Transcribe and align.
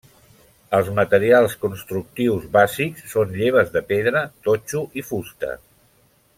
Els 0.77 0.87
materials 0.99 1.55
constructius 1.65 2.49
bàsics 2.57 3.05
són 3.13 3.37
lleves 3.43 3.71
de 3.79 3.85
pedra, 3.93 4.25
totxo 4.49 4.85
i 5.03 5.09
fusta. 5.13 5.57